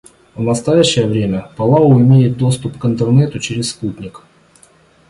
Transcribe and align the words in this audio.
В 0.33 0.41
настоящее 0.41 1.05
время 1.05 1.51
Палау 1.55 2.01
имеет 2.01 2.35
доступ 2.35 2.75
к 2.79 2.85
Интернету 2.85 3.37
через 3.37 3.69
спутник. 3.69 4.23